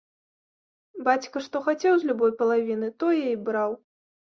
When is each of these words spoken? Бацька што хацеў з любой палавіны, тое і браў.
Бацька 1.07 1.37
што 1.49 1.57
хацеў 1.69 1.93
з 2.01 2.11
любой 2.13 2.33
палавіны, 2.41 2.91
тое 3.07 3.23
і 3.37 3.39
браў. 3.53 3.81